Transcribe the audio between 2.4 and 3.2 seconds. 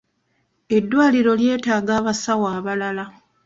abalala.